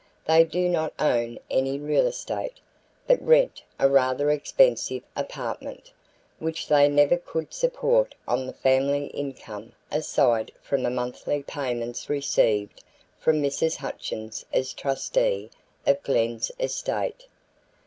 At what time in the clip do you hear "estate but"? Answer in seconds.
2.07-3.21